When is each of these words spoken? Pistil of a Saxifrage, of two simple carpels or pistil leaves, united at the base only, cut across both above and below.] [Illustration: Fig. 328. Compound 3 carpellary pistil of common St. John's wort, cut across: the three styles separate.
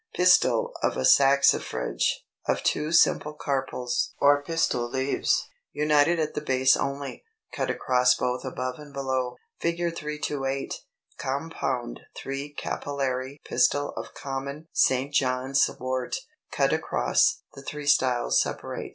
Pistil 0.15 0.71
of 0.81 0.97
a 0.97 1.05
Saxifrage, 1.05 2.23
of 2.47 2.63
two 2.63 2.91
simple 2.91 3.33
carpels 3.35 4.15
or 4.19 4.41
pistil 4.41 4.89
leaves, 4.89 5.47
united 5.73 6.19
at 6.19 6.33
the 6.33 6.41
base 6.41 6.75
only, 6.75 7.23
cut 7.53 7.69
across 7.69 8.15
both 8.17 8.43
above 8.43 8.79
and 8.79 8.91
below.] 8.95 9.35
[Illustration: 9.61 9.89
Fig. 9.91 9.95
328. 9.97 10.73
Compound 11.19 11.99
3 12.15 12.55
carpellary 12.55 13.37
pistil 13.45 13.89
of 13.91 14.15
common 14.15 14.67
St. 14.73 15.13
John's 15.13 15.69
wort, 15.79 16.15
cut 16.51 16.73
across: 16.73 17.43
the 17.53 17.61
three 17.61 17.85
styles 17.85 18.41
separate. 18.41 18.89